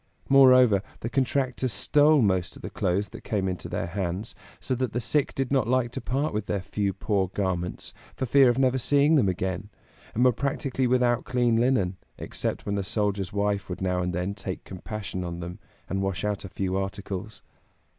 [0.29, 4.93] Moreover, the contractors stole most of the clothes that came into their hands, so that
[4.93, 8.57] the sick did not like to part with their few poor garments, for fear of
[8.57, 9.69] never seeing them again,
[10.15, 14.33] and were practically without clean linen, except when a soldier's wife would now and then
[14.33, 17.43] take compassion on them, and wash out a few articles.